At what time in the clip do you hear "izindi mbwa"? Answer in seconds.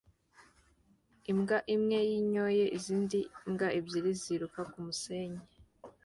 2.77-3.67